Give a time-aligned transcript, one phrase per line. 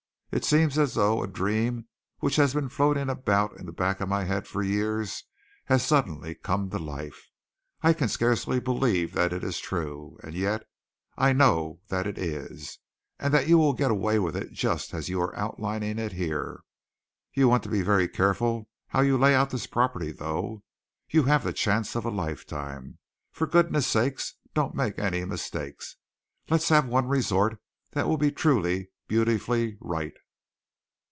[0.33, 1.89] "It seems as though a dream
[2.19, 5.25] which had been floating about in the back of my head for years
[5.65, 7.27] had suddenly come to life.
[7.81, 10.63] I can scarcely believe that it is true, and yet
[11.17, 12.79] I know that it is,
[13.19, 16.61] and that you will get away with it just as you are outlining it here.
[17.33, 20.63] You want to be very careful how you lay out this property, though.
[21.09, 22.99] You have the chance of a lifetime.
[23.33, 24.21] For goodness' sake,
[24.53, 25.97] don't make any mistakes!
[26.49, 27.61] Let's have one resort
[27.91, 30.13] that will be truly, beautifully right."